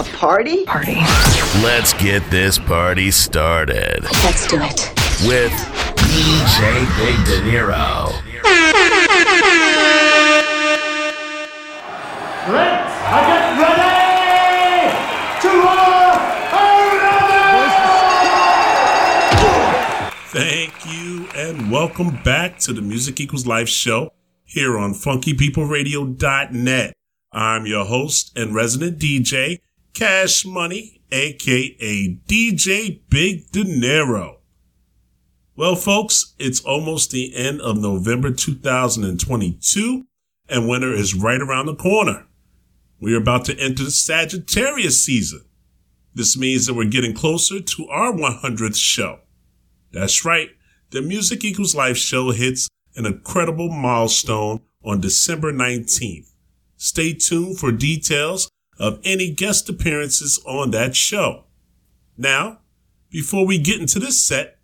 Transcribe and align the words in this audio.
A 0.00 0.04
party? 0.16 0.64
Party. 0.64 0.94
Let's 1.62 1.92
get 1.92 2.22
this 2.30 2.58
party 2.58 3.10
started 3.10 4.02
Let's 4.24 4.46
do 4.46 4.56
it. 4.56 4.94
with 5.28 5.52
DJ 5.94 6.86
Big 6.96 7.22
Dinero. 7.26 8.08
Let's 12.48 12.94
get 13.28 13.60
ready 13.60 14.88
to 15.42 15.50
Thank 20.30 20.72
you 20.86 21.28
and 21.36 21.70
welcome 21.70 22.16
back 22.24 22.58
to 22.60 22.72
the 22.72 22.80
Music 22.80 23.20
Equals 23.20 23.46
Life 23.46 23.68
show 23.68 24.14
here 24.46 24.78
on 24.78 24.94
funkypeopleradio.net. 24.94 26.94
I'm 27.32 27.66
your 27.66 27.84
host 27.84 28.32
and 28.34 28.54
resident 28.54 28.98
DJ, 28.98 29.58
Cash 29.94 30.44
Money, 30.46 31.02
aka 31.10 32.18
DJ 32.26 33.00
Big 33.08 33.50
Dinero. 33.50 34.38
Well, 35.56 35.76
folks, 35.76 36.34
it's 36.38 36.60
almost 36.60 37.10
the 37.10 37.34
end 37.34 37.60
of 37.60 37.78
November 37.78 38.30
2022 38.30 40.06
and 40.48 40.68
winter 40.68 40.92
is 40.92 41.14
right 41.14 41.40
around 41.40 41.66
the 41.66 41.74
corner. 41.74 42.26
We 43.00 43.14
are 43.14 43.20
about 43.20 43.44
to 43.46 43.58
enter 43.58 43.84
the 43.84 43.90
Sagittarius 43.90 45.02
season. 45.04 45.44
This 46.14 46.36
means 46.36 46.66
that 46.66 46.74
we're 46.74 46.84
getting 46.84 47.14
closer 47.14 47.60
to 47.60 47.88
our 47.88 48.12
100th 48.12 48.76
show. 48.76 49.20
That's 49.92 50.24
right. 50.24 50.50
The 50.90 51.02
Music 51.02 51.44
Equals 51.44 51.74
Life 51.74 51.96
show 51.96 52.32
hits 52.32 52.68
an 52.96 53.06
incredible 53.06 53.70
milestone 53.70 54.60
on 54.84 55.00
December 55.00 55.52
19th. 55.52 56.32
Stay 56.76 57.14
tuned 57.14 57.58
for 57.58 57.70
details 57.70 58.50
of 58.80 58.98
any 59.04 59.30
guest 59.30 59.68
appearances 59.68 60.42
on 60.46 60.70
that 60.70 60.96
show. 60.96 61.44
Now, 62.16 62.60
before 63.10 63.46
we 63.46 63.58
get 63.58 63.78
into 63.78 63.98
this 63.98 64.24
set, 64.24 64.58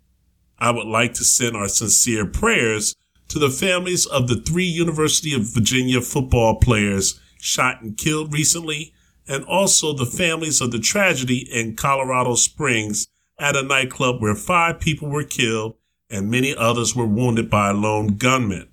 I 0.57 0.71
would 0.71 0.87
like 0.87 1.13
to 1.13 1.23
send 1.23 1.55
our 1.55 1.67
sincere 1.67 2.25
prayers 2.25 2.95
to 3.27 3.37
the 3.37 3.51
families 3.51 4.07
of 4.07 4.27
the 4.27 4.41
three 4.41 4.65
University 4.65 5.33
of 5.35 5.53
Virginia 5.53 6.01
football 6.01 6.55
players 6.55 7.19
shot 7.39 7.83
and 7.83 7.95
killed 7.95 8.33
recently, 8.33 8.91
and 9.27 9.43
also 9.45 9.93
the 9.93 10.05
families 10.05 10.61
of 10.61 10.71
the 10.71 10.79
tragedy 10.79 11.47
in 11.51 11.75
Colorado 11.75 12.33
Springs 12.33 13.07
at 13.37 13.55
a 13.55 13.61
nightclub 13.61 14.19
where 14.19 14.33
five 14.33 14.79
people 14.79 15.09
were 15.09 15.23
killed 15.23 15.75
and 16.09 16.31
many 16.31 16.55
others 16.55 16.95
were 16.95 17.05
wounded 17.05 17.49
by 17.49 17.69
a 17.69 17.73
lone 17.73 18.17
gunman. 18.17 18.69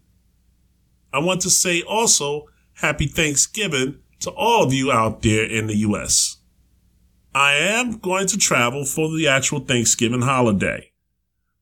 I 1.13 1.19
want 1.19 1.43
to 1.43 1.51
say 1.51 1.83
also 1.83 2.47
happy 2.75 3.07
Thanksgiving 3.07 3.99
to 4.25 4.31
all 4.31 4.65
of 4.65 4.73
you 4.73 4.91
out 4.91 5.23
there 5.23 5.45
in 5.45 5.67
the 5.67 5.77
U.S. 5.77 6.39
I 7.35 7.55
am 7.55 7.99
going 7.99 8.27
to 8.29 8.39
travel 8.39 8.85
for 8.85 9.11
the 9.11 9.29
actual 9.29 9.61
Thanksgiving 9.61 10.23
holiday. 10.23 10.93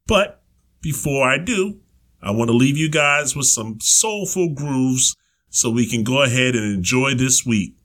But 0.07 0.43
before 0.81 1.29
I 1.29 1.39
do, 1.39 1.81
I 2.23 2.31
want 2.31 2.51
to 2.51 2.57
leave 2.57 2.77
you 2.77 2.91
guys 2.91 3.35
with 3.35 3.47
some 3.47 3.79
soulful 3.81 4.55
grooves 4.55 5.17
so 5.51 5.71
we 5.71 5.87
can 5.87 6.05
go 6.05 6.23
ahead 6.23 6.55
and 6.55 6.75
enjoy 6.75 7.15
this 7.15 7.45
week. 7.45 7.77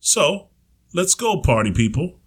So 0.00 0.48
let's 0.94 1.14
go, 1.14 1.40
party 1.40 1.72
people. 1.72 2.20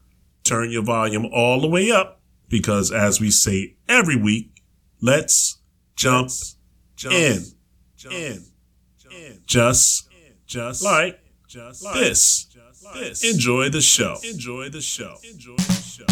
Turn 0.44 0.72
your 0.72 0.84
volume 0.84 1.26
all 1.26 1.62
the 1.62 1.68
way 1.68 1.92
up 1.92 2.22
because 2.50 2.92
as 2.92 3.20
we 3.20 3.32
say 3.32 3.76
every 3.88 4.16
week, 4.16 4.62
let's 5.02 5.60
jump, 5.96 6.30
in, 7.10 7.44
jump, 7.96 8.14
in, 8.14 8.46
jump, 8.98 9.16
in, 9.16 9.42
just, 9.46 10.10
just 10.46 10.84
like, 10.84 11.20
this. 11.56 12.48
Enjoy 13.24 13.70
the 13.70 13.82
show. 13.82 14.18
Enjoy 14.24 14.70
the 14.70 14.82
show. 14.82 15.16
Enjoy 15.24 15.56
the 15.56 15.74
show. 15.74 16.06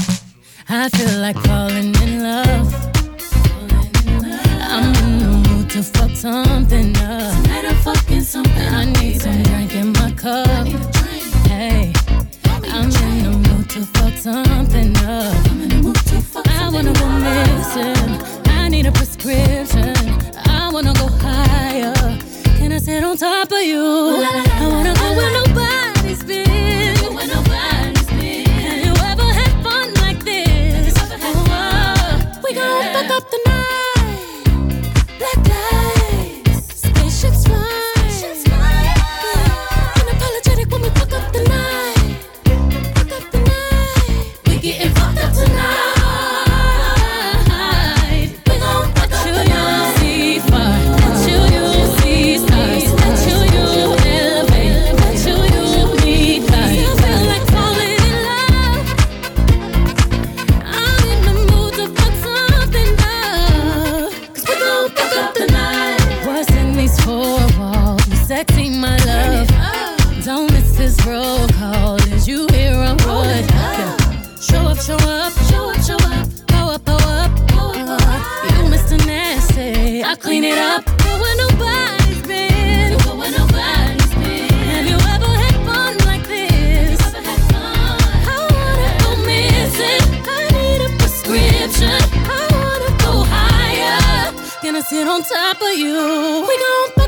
I 0.70 0.90
feel 0.90 1.20
like 1.20 1.38
falling 1.44 1.94
in 2.02 2.24
love. 2.24 2.74
I'm 4.62 4.96
in 5.04 5.20
the 5.20 5.50
mood 5.50 5.70
to 5.72 5.84
fuck 5.84 6.12
something 6.12 6.96
up. 6.98 7.44
Tonight 7.44 7.66
I'm 7.66 7.76
fucking 7.76 8.22
something. 8.22 8.68
I 8.68 8.86
need 8.86 9.22
some 9.22 9.44
drink 9.44 9.76
in 9.76 9.92
my 9.94 10.12
cup. 10.12 10.68
Hey, 11.48 11.92
I'm 12.46 12.86
in 12.86 13.24
the 13.24 13.50
mood 13.50 13.70
to 13.72 13.86
fuck 13.86 14.14
something 14.14 14.96
up. 15.00 15.36
I 16.48 16.70
wanna 16.72 16.94
go 16.94 17.08
missing. 17.20 18.48
I 18.48 18.70
need 18.70 18.86
a 18.86 18.92
prescription. 18.92 19.94
I 20.46 20.70
wanna 20.72 20.94
go 20.94 21.08
higher. 21.08 22.03
Can 22.64 22.72
I 22.72 22.78
sit 22.78 23.04
on 23.04 23.18
top 23.18 23.52
of 23.52 23.62
you? 23.62 23.84
I 23.84 24.68
wanna 24.72 24.94
go 24.94 25.18
where 25.18 25.34
nobody's 25.34 25.53
sit 94.94 95.08
on 95.08 95.24
top 95.24 95.60
of 95.60 95.76
you. 95.76 96.46
We 96.48 96.56
gon' 96.60 97.03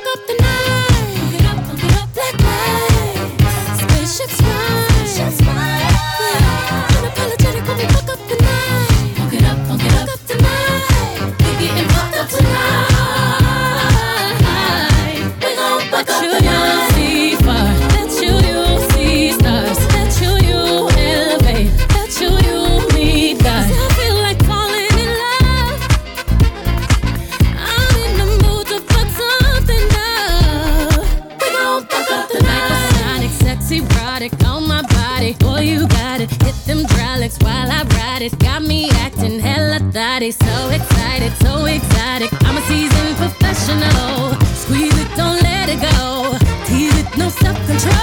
It. 38.25 38.39
Got 38.39 38.63
me 38.63 38.89
acting 39.05 39.39
hella 39.39 39.79
thotty. 39.91 40.31
So 40.31 40.69
excited, 40.69 41.31
so 41.43 41.65
exotic. 41.65 42.31
I'm 42.43 42.57
a 42.57 42.61
seasoned 42.61 43.15
professional. 43.17 44.33
Squeeze 44.55 44.97
it, 44.97 45.09
don't 45.15 45.39
let 45.43 45.69
it 45.69 45.79
go. 45.79 46.35
Tease 46.65 46.97
it, 47.01 47.17
no 47.19 47.29
self 47.29 47.57
control. 47.67 47.93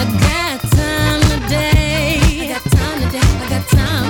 I 0.00 0.04
got 0.26 0.60
time 0.80 1.22
today. 1.32 2.20
I 2.40 2.46
got 2.48 2.64
time 2.78 2.98
today. 3.02 3.20
I 3.20 3.48
got 3.50 3.64
time. 3.68 4.06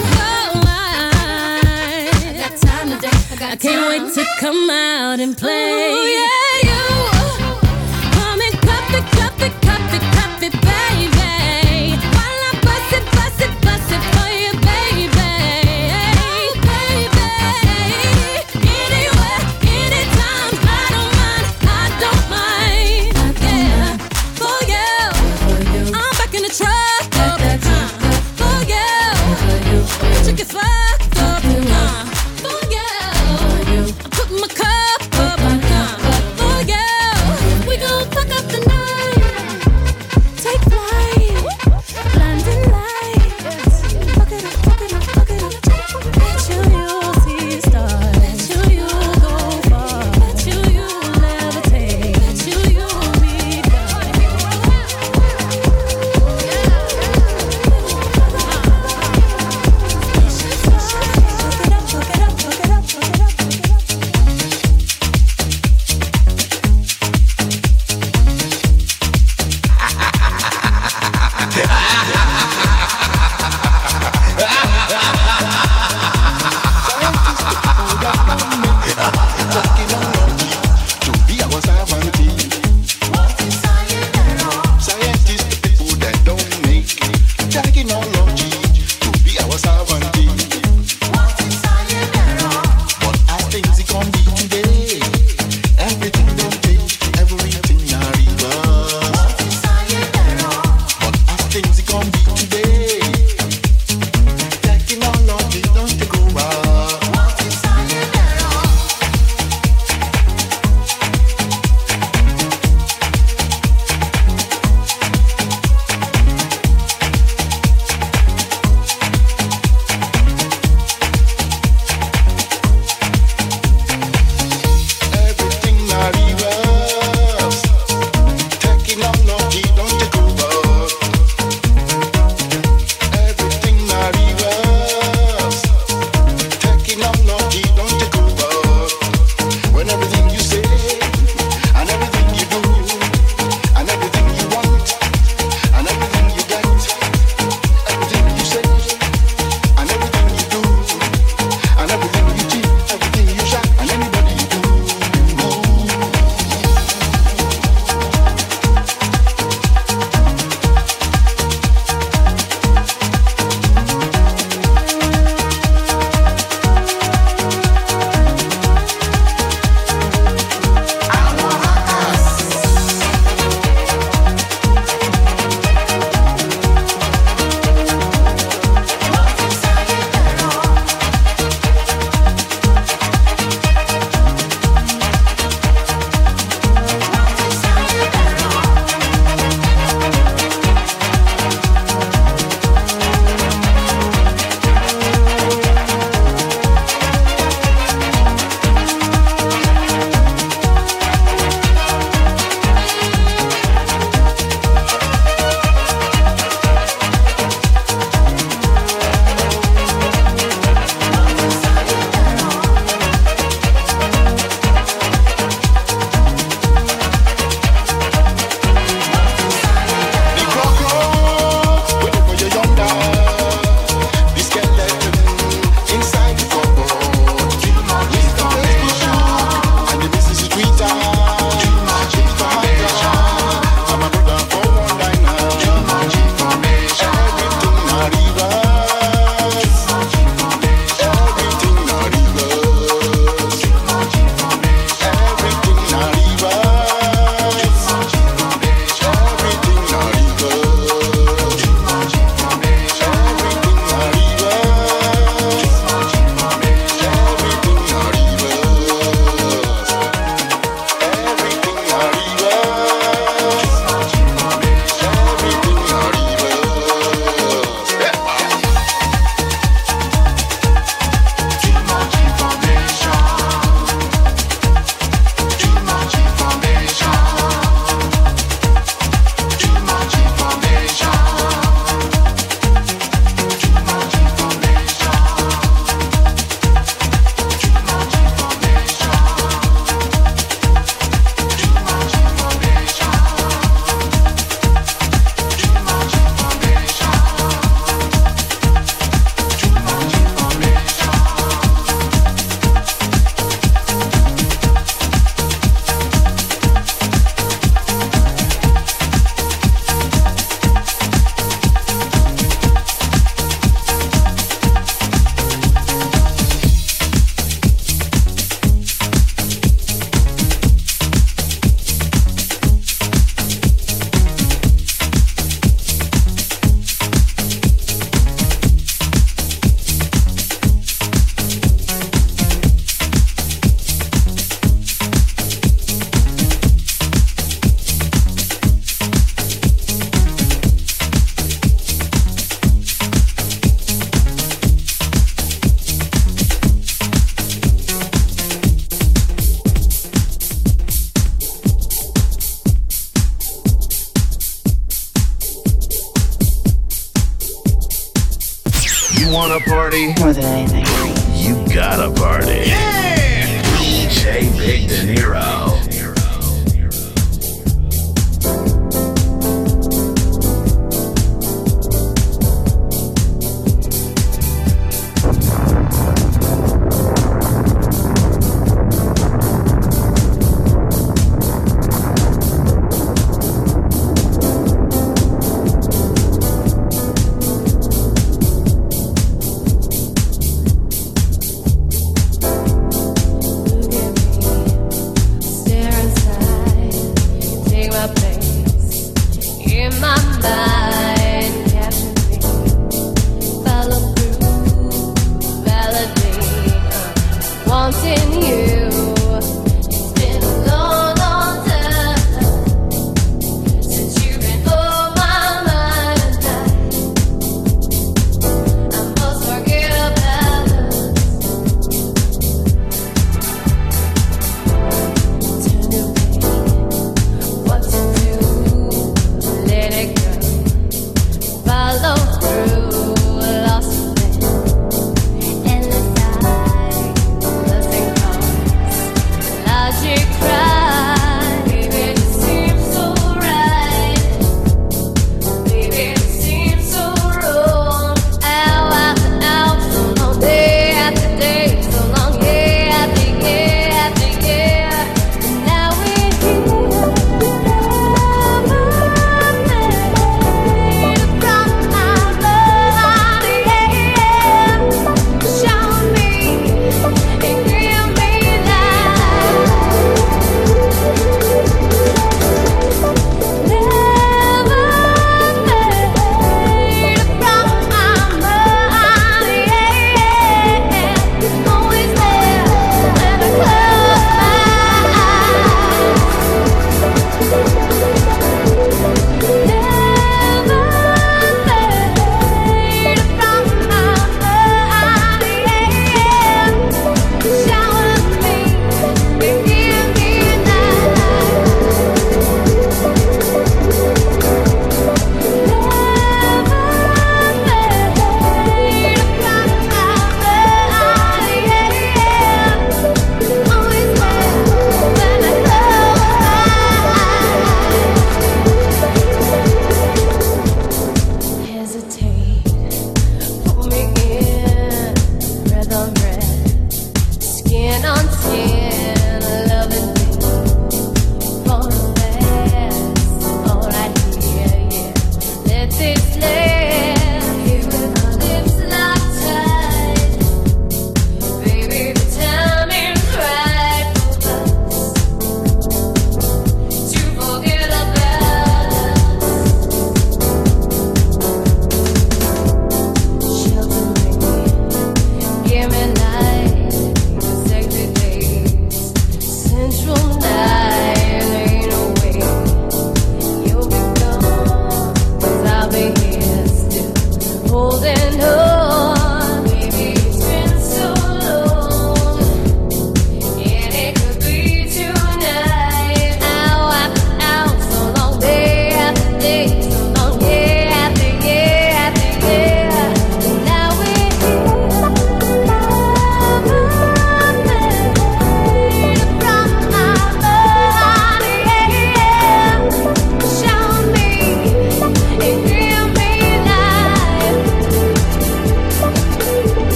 Oh, 3.43 3.56
can't 3.58 3.88
wait 3.88 4.14
to 4.14 4.25
come 4.38 4.70
out 4.70 5.19
and 5.19 5.37
play. 5.37 5.66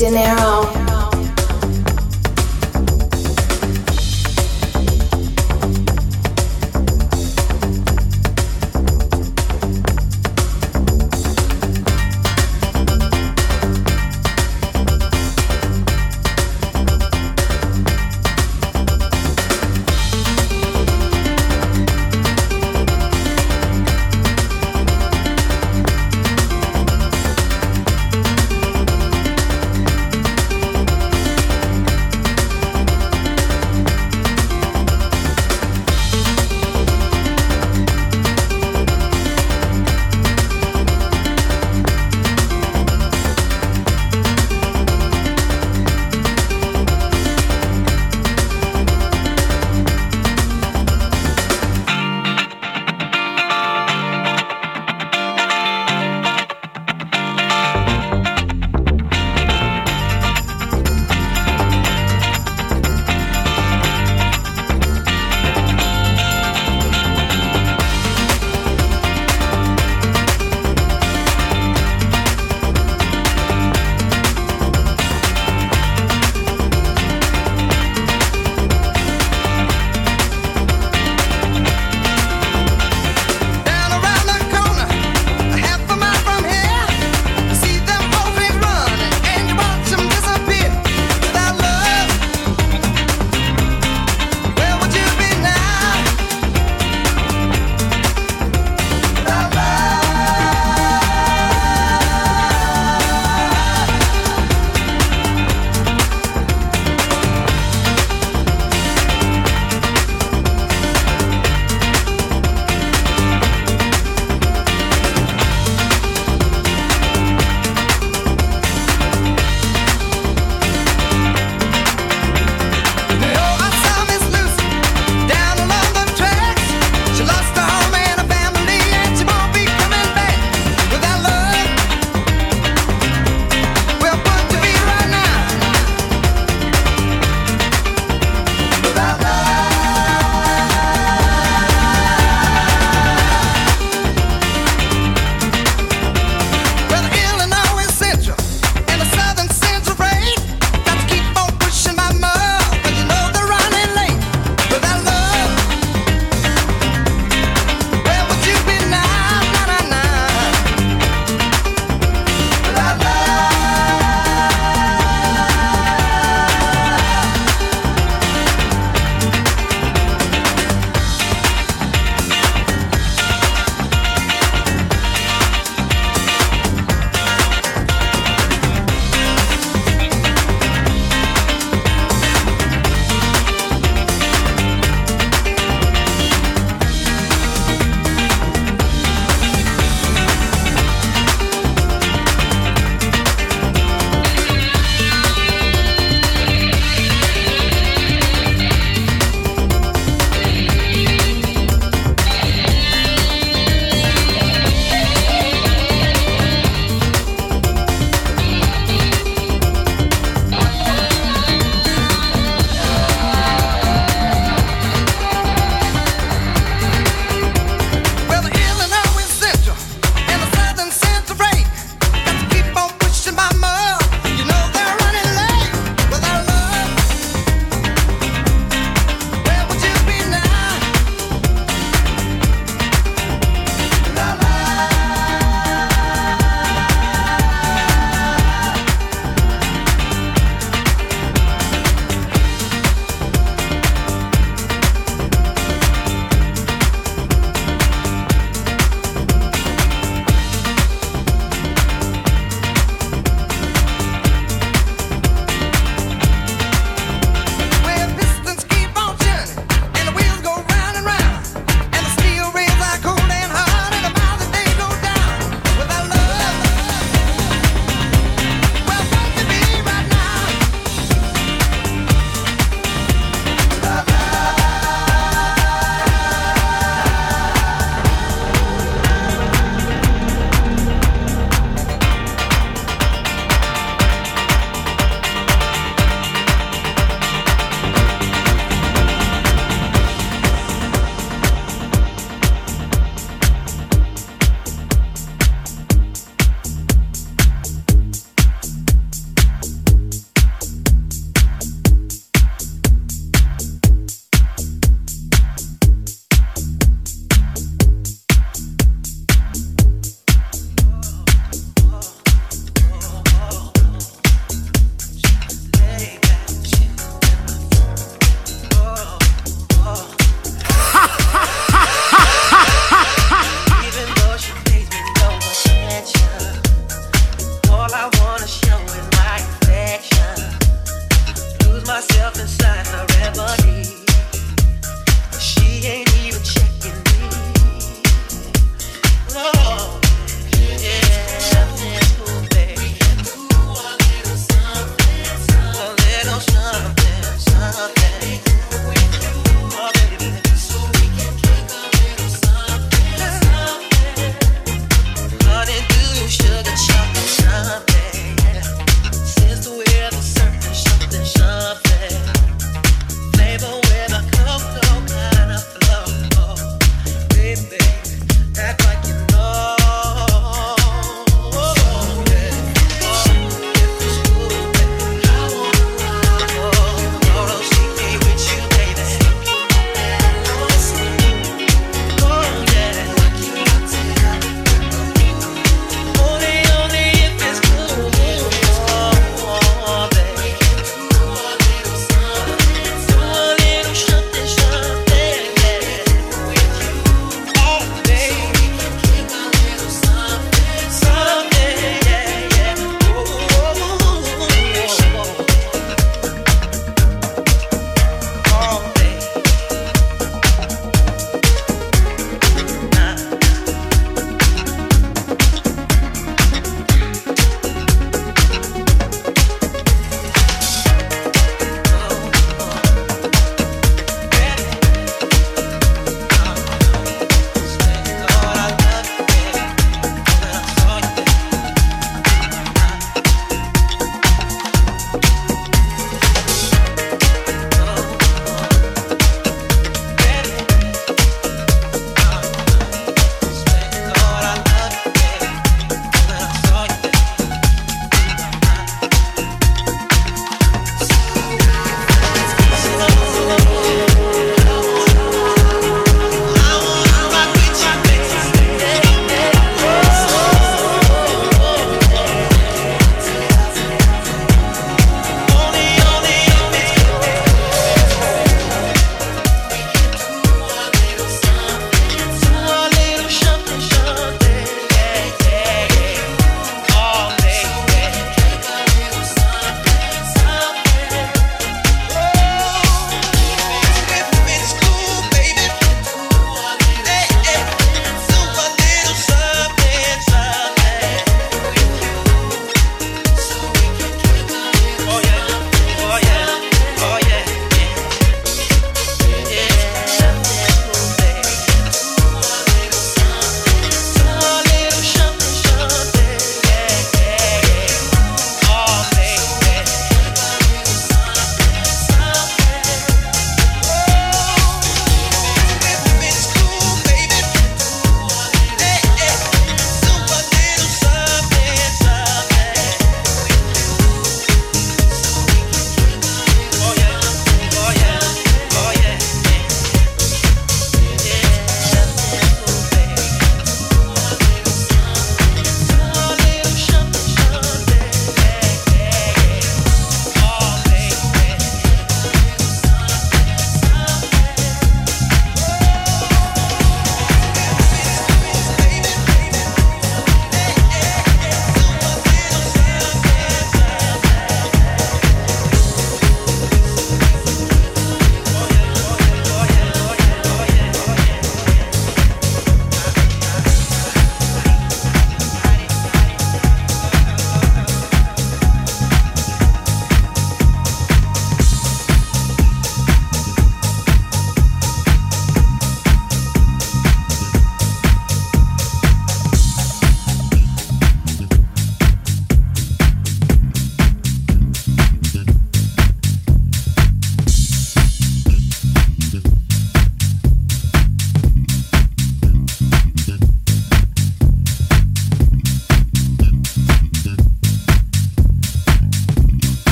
Big 0.00 0.37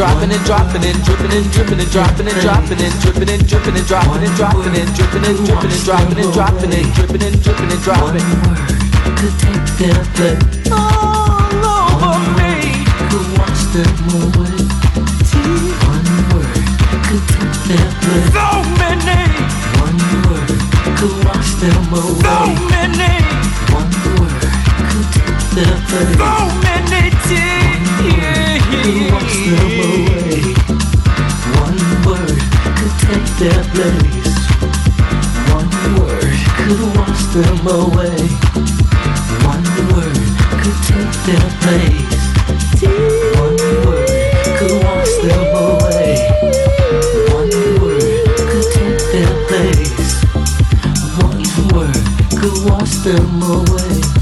dropping 0.00 0.32
and 0.32 0.44
dropping 0.46 0.82
and 0.82 1.04
dripping 1.04 1.30
and 1.30 1.52
dripping 1.52 1.78
and 1.78 1.90
dropping 1.90 2.26
and 2.26 2.40
dropping 2.40 2.80
and 2.80 2.94
dripping 3.04 3.28
and 3.28 3.46
dripping 3.46 3.76
and 3.76 3.86
dropping 3.86 4.24
and 4.24 4.34
dropping 4.34 4.74
and 4.80 4.88
dripping 4.96 5.24
and 5.28 5.36
dripping 5.44 5.68
and 5.68 5.84
dropping 5.84 6.16
and 6.16 6.32
dropping 6.32 6.72
and 6.72 6.88
dripping 6.96 7.20
and 7.20 7.36
dripping 7.44 7.68
and 7.68 7.82
dropping. 7.84 8.24
Could 9.20 9.36
take 9.44 9.68
their 9.76 10.00
blood 10.16 10.40
all 10.72 11.52
over 11.52 12.16
me. 12.40 12.80
Could 13.12 13.28
wash 13.36 13.60
them 13.76 13.92
away. 14.24 14.56
One 15.84 16.08
word 16.32 16.48
could 17.04 17.24
take 17.28 17.60
their 17.68 17.88
blood. 18.00 18.32
So 18.32 18.48
many. 18.80 19.20
One 19.84 20.00
word 20.24 20.48
could 20.96 21.16
wash 21.28 21.52
them 21.60 21.92
away. 21.92 22.24
So 22.24 22.40
many. 22.72 23.20
One 23.76 23.92
word 24.16 24.48
could 24.88 25.12
take 25.12 25.44
their 25.60 25.76
blood. 25.92 26.16
So 26.16 26.32
many 26.64 27.12
tears 27.28 27.69
who 28.82 28.92
walks 29.12 29.36
them 29.46 29.80
away. 29.88 30.54
One 31.64 31.78
word 32.06 32.40
could 32.78 32.94
take 33.04 33.28
their 33.42 33.62
place. 33.74 34.30
One 35.52 35.70
word 35.98 36.38
could 36.56 36.82
wash 36.96 37.22
them 37.34 37.66
away. 37.66 38.16
One 39.50 39.66
word 39.92 40.18
could 40.62 40.78
take 40.88 41.14
their 41.26 41.48
place. 41.62 42.20
One 43.38 43.58
word 43.86 44.08
could 44.58 44.74
wash 44.84 45.14
them 45.26 45.50
away. 45.56 46.14
One 47.38 47.52
word 47.80 48.24
could 48.50 48.68
take 48.72 49.02
their 49.14 49.34
place. 49.48 50.10
One 51.26 51.42
word 51.74 52.04
could 52.38 52.56
wash 52.70 52.94
them 53.04 53.42
away. 53.42 54.19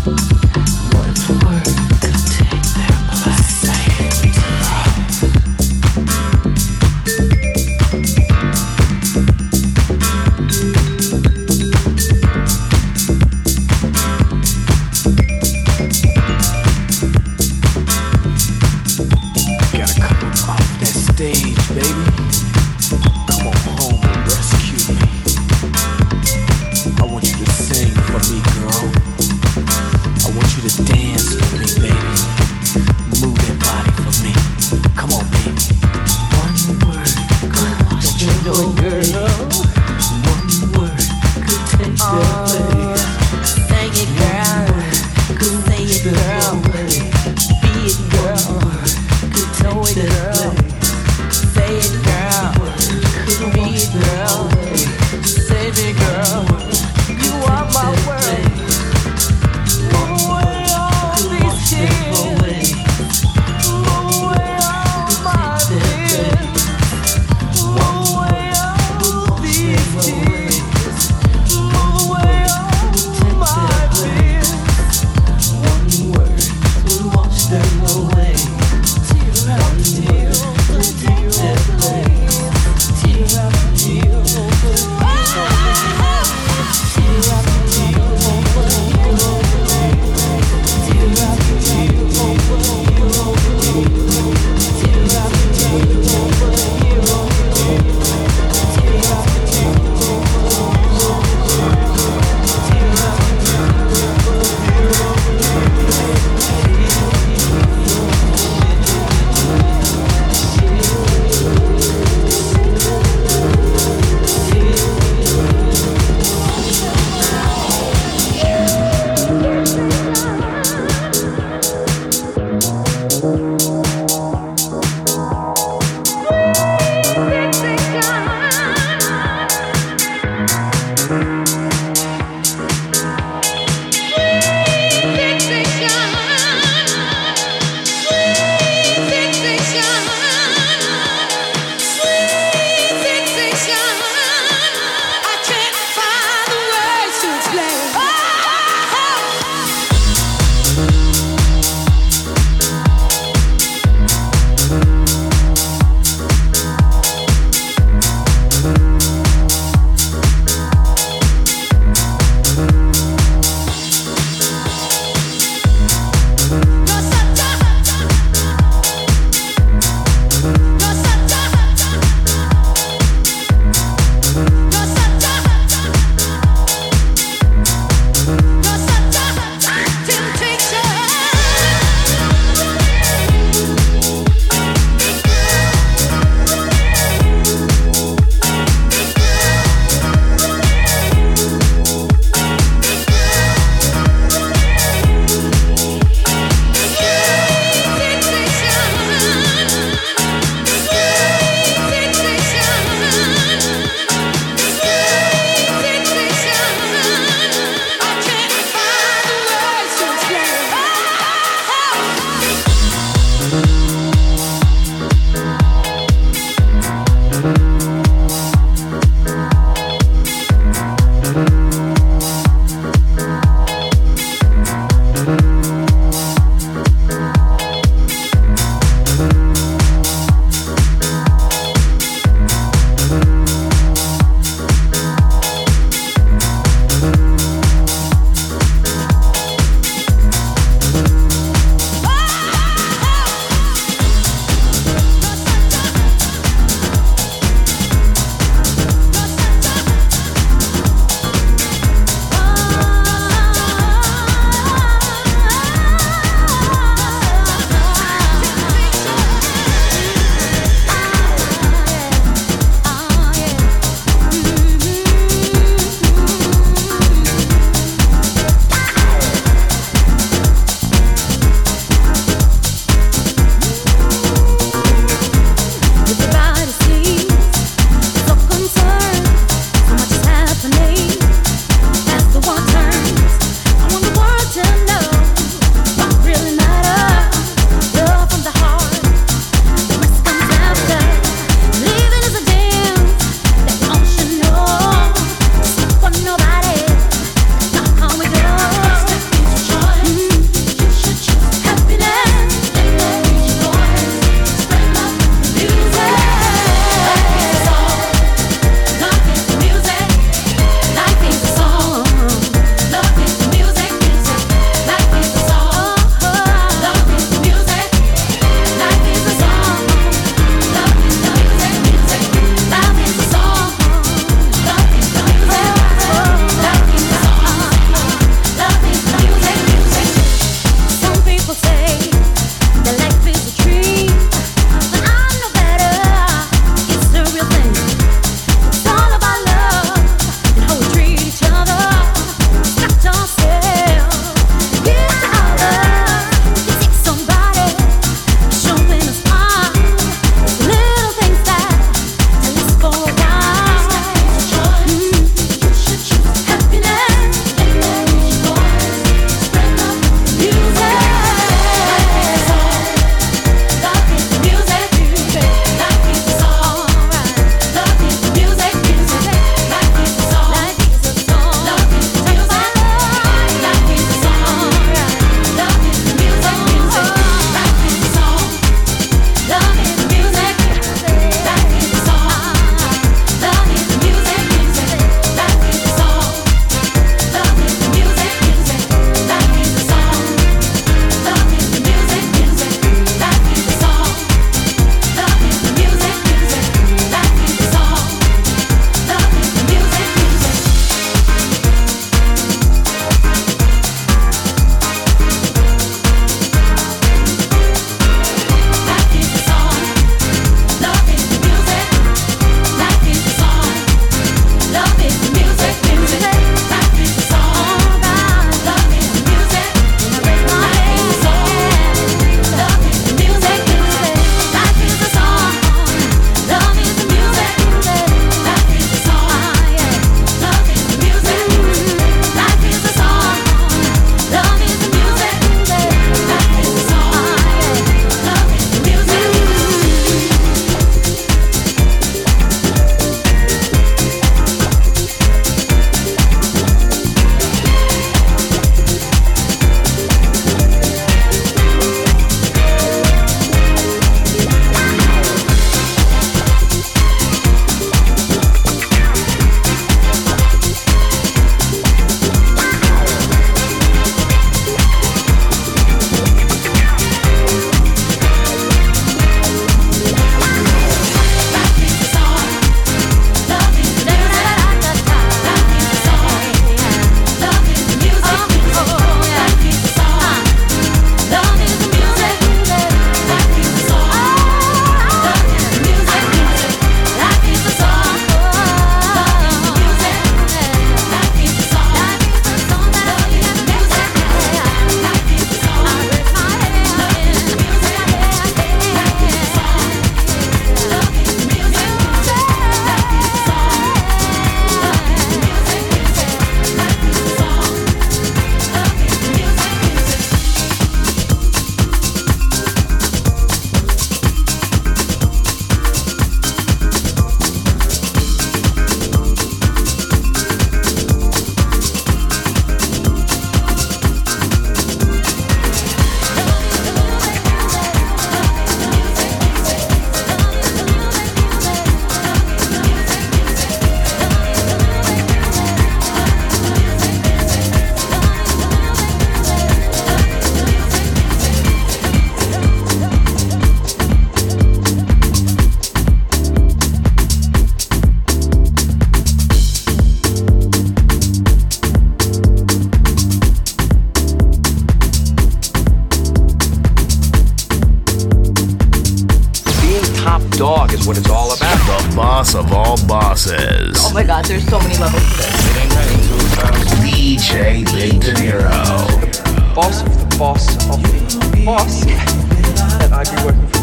DJ 567.39 567.85
Big 567.95 568.21
Dinero. 568.21 568.69
The 568.69 569.73
boss 569.73 570.03
of 570.03 570.09
the 570.19 570.37
boss 570.37 570.75
of 570.91 571.01
the 571.01 571.63
boss 571.65 572.05
that 572.99 573.13
I'd 573.13 573.31
be 573.31 573.45
working 573.45 573.67
for. 573.69 573.78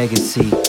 legacy. 0.00 0.59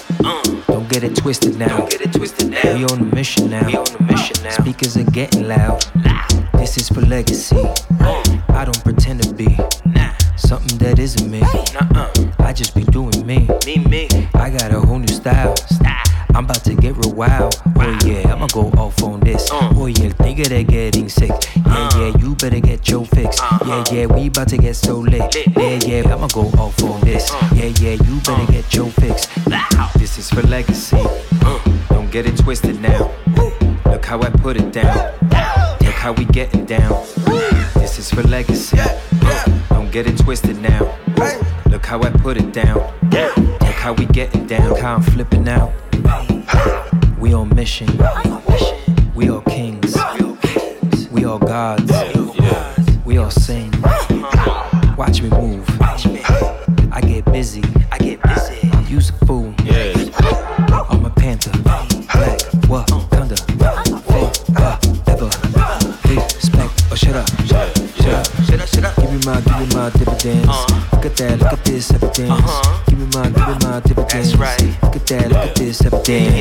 for 38.12 38.24
legacy. 38.24 38.78
Yeah, 38.78 39.02
yeah. 39.24 39.46
Don't 39.70 39.92
get 39.92 40.08
it 40.08 40.18
twisted 40.18 40.62
now. 40.62 40.86
Hey. 41.16 41.40
Look 41.70 41.86
how 41.86 42.02
I 42.02 42.10
put 42.10 42.38
it 42.38 42.52
down. 42.52 42.80
Yeah. 43.12 43.32
Look 43.38 43.78
how 43.84 43.94
we 43.94 44.06
getting 44.06 44.46
down. 44.48 44.78
How 44.78 44.96
I'm 44.96 45.02
flipping 45.02 45.48
out. 45.48 45.72
We 47.20 47.34
on 47.34 47.54
mission. 47.56 47.88
We 49.16 49.30
all 49.30 49.42
kings. 49.42 49.96
We 51.12 51.26
all 51.26 51.40
gods. 51.40 51.92
day. 76.12 76.41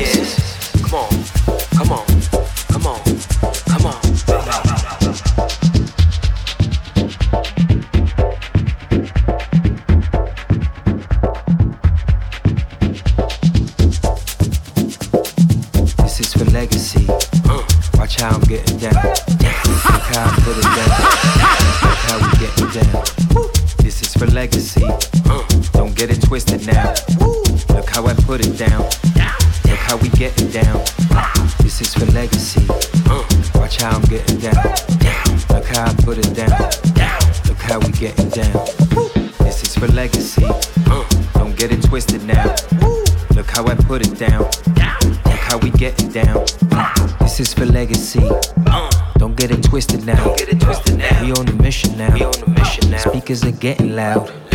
out. 54.01 54.50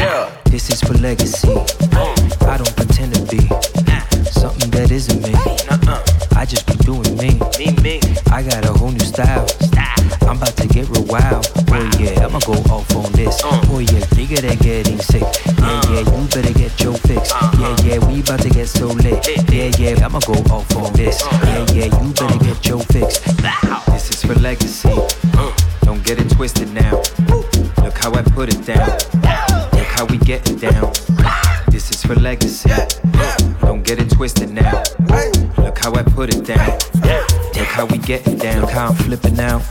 how 38.77 38.89
I'm 38.89 38.95
flipping 38.95 39.41
out. 39.41 39.63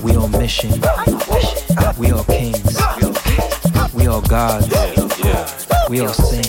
We 0.00 0.14
on 0.14 0.30
mission. 0.30 0.70
We 1.98 2.12
all 2.12 2.22
kings. 2.22 2.78
We 3.92 4.06
all 4.06 4.22
gods. 4.22 4.68
We 5.88 6.00
all 6.00 6.12
saints. 6.12 6.45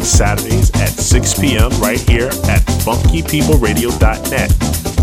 And 0.00 0.08
Saturdays 0.08 0.70
at 0.80 0.88
6 0.88 1.38
p.m. 1.38 1.70
right 1.80 2.00
here 2.00 2.28
at 2.48 2.62
funkypeopleradio.net. 2.84 4.50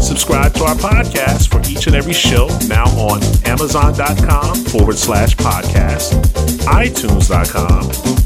Subscribe 0.02 0.54
to 0.56 0.64
our 0.64 0.76
podcast 0.76 1.50
for 1.52 1.60
each 1.70 1.86
and 1.88 1.96
every 1.96 2.14
show 2.14 2.48
now 2.68 2.86
on 2.98 3.22
amazon.com 3.46 4.56
forward 4.66 4.98
slash 4.98 5.36
podcast, 5.36 6.14
itunes.com, 6.66 7.84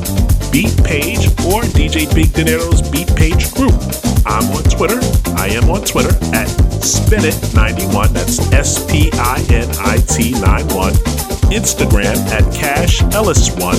Beat 0.50 0.76
Page 0.84 1.26
or 1.46 1.62
DJ 1.62 2.12
Big 2.14 2.32
Dinero's 2.32 2.82
Beat 2.90 3.14
Page 3.14 3.52
Group. 3.54 3.74
I'm 4.26 4.50
on 4.50 4.64
Twitter. 4.64 5.00
I 5.38 5.46
am 5.50 5.70
on 5.70 5.84
Twitter 5.84 6.10
at 6.34 6.48
Spinit91. 6.82 8.08
That's 8.08 8.40
S 8.52 8.84
P 8.90 9.10
I 9.14 9.38
N 9.50 9.68
I 9.78 9.98
T 9.98 10.32
91. 10.32 10.92
Instagram 11.54 12.16
at 12.28 12.52
Cash 12.52 13.00
Ellis1. 13.14 13.76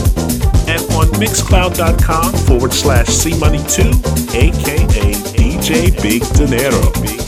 And 0.69 0.81
on 0.93 1.07
Mixcloud.com 1.19 2.33
forward 2.47 2.73
slash 2.73 3.07
C 3.07 3.37
Money 3.37 3.63
2, 3.67 3.89
aka 4.33 5.13
Dinero. 5.37 6.01
Big 6.01 6.23
Dinero. 6.33 7.18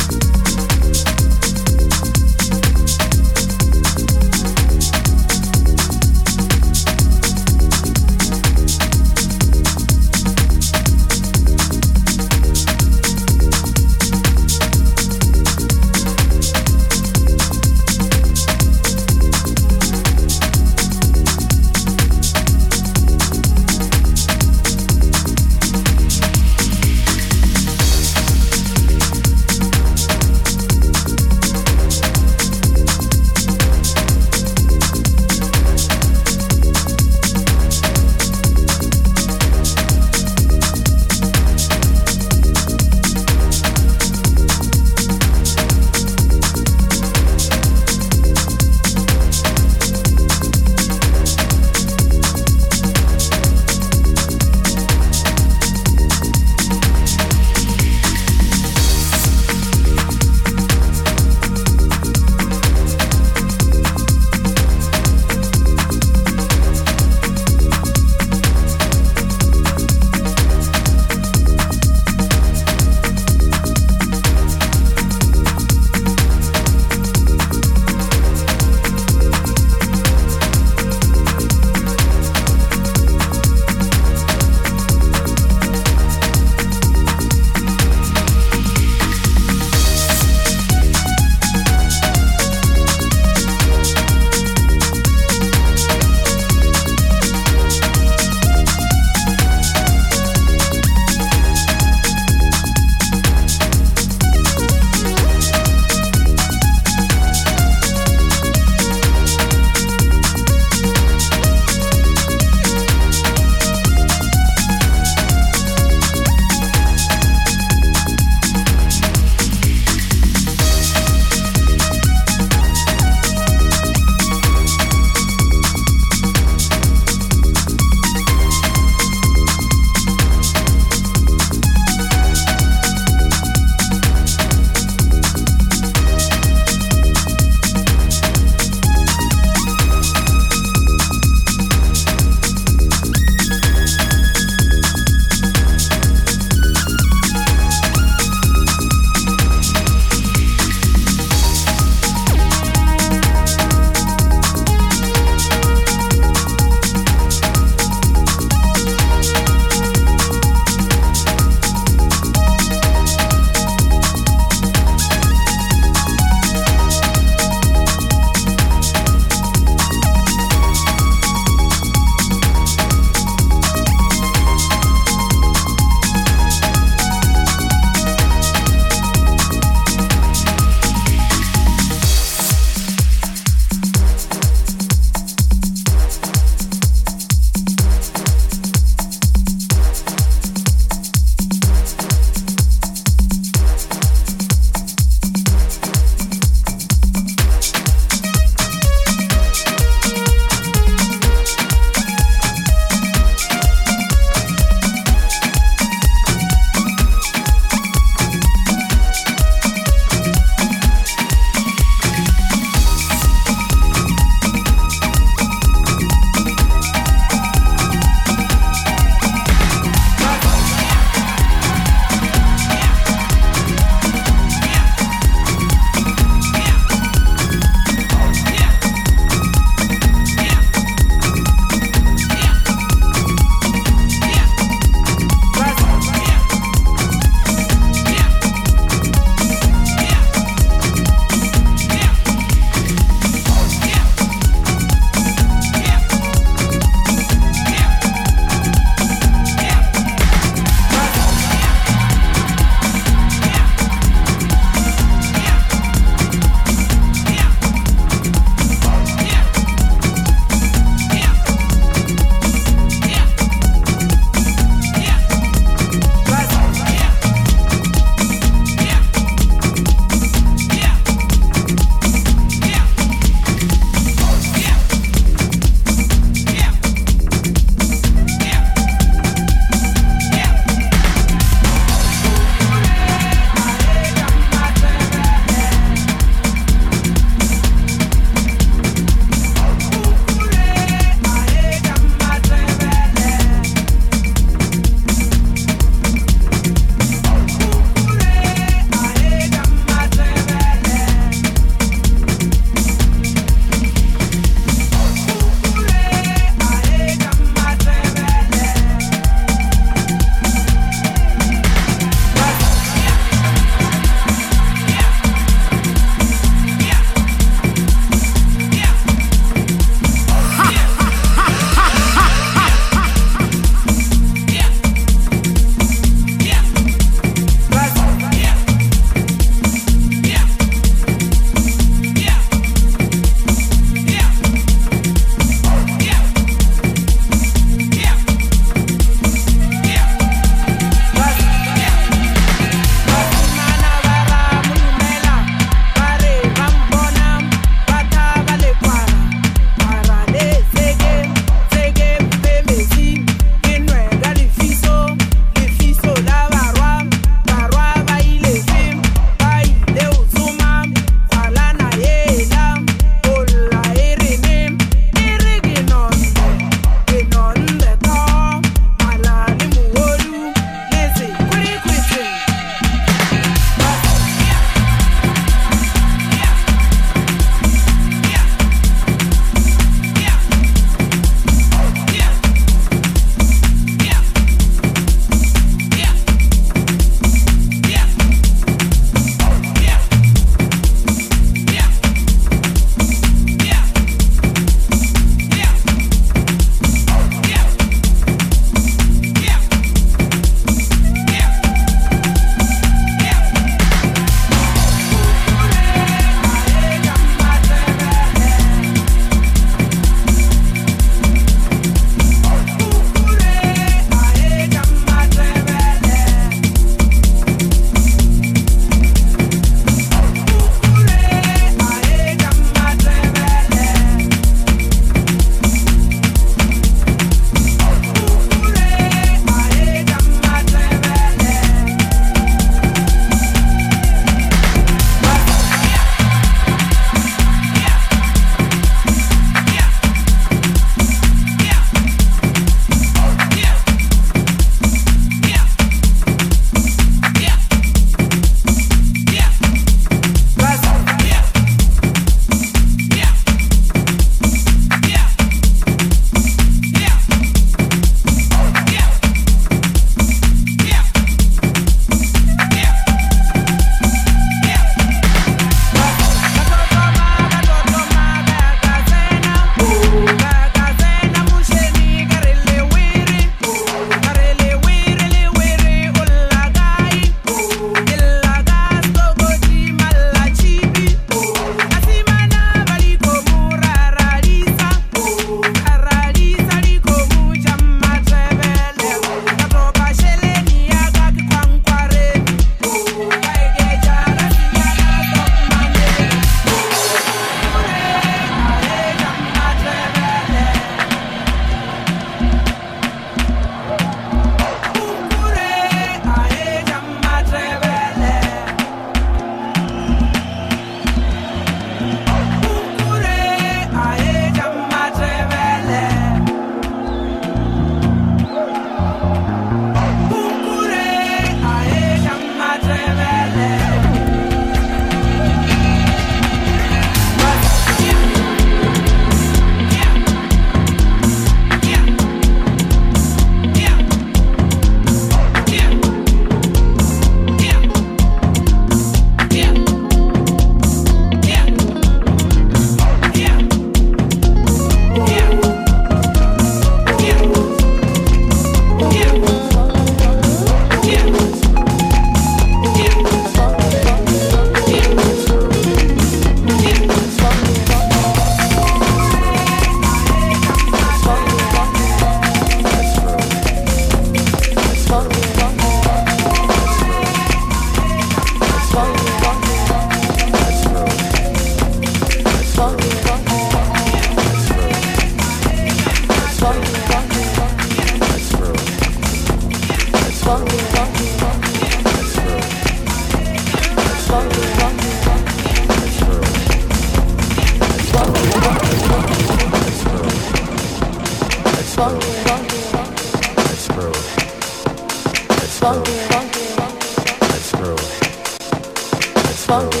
You 599.71 600.00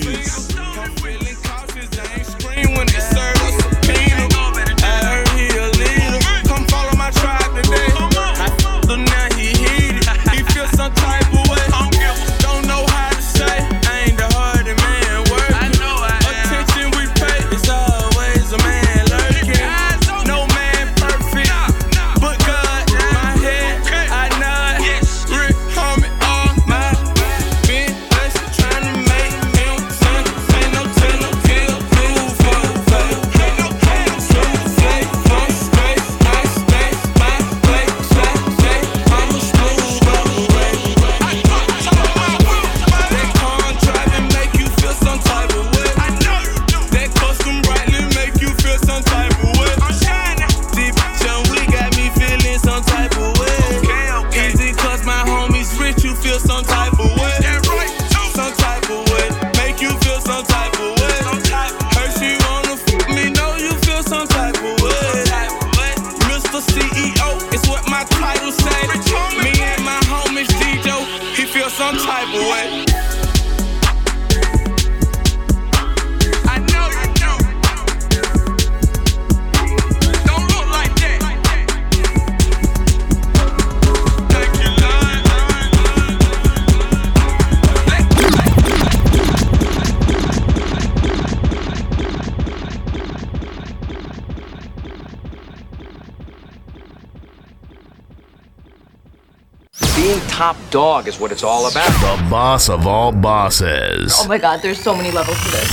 Dog 100.77 101.09
is 101.09 101.19
what 101.19 101.33
it's 101.33 101.43
all 101.43 101.71
about. 101.71 101.89
The 102.03 102.29
boss 102.29 102.69
of 102.69 102.87
all 102.87 103.11
bosses. 103.11 104.13
Oh 104.19 104.29
my 104.29 104.37
god, 104.37 104.61
there's 104.61 104.79
so 104.79 104.95
many 104.95 105.11
levels 105.11 105.43
to 105.43 105.51
this. 105.51 105.71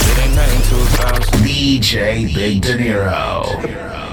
DJ 1.44 2.34
Big 2.34 2.62
Dinero. 2.62 3.44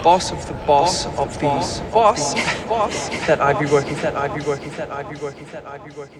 Boss 0.03 0.33
of 0.33 0.45
the 0.49 0.55
boss 0.67 1.07
of 1.17 1.31
these 1.35 1.79
boss 1.93 2.35
boss 2.67 3.09
that 3.29 3.41
I'd 3.41 3.61
be 3.61 3.67
working 3.67 3.95
that 3.99 4.17
I'd 4.17 4.35
be 4.35 4.43
working 4.43 4.71
that 4.71 4.91
I'd 4.91 5.09
be 5.09 5.15
working 5.21 5.47
that 5.53 5.65
I'd 5.65 5.85
be 5.85 5.95
working 5.95 6.20